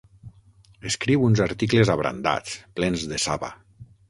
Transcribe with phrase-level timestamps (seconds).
[0.91, 3.53] Escriu uns articles abrandats, plens de saba.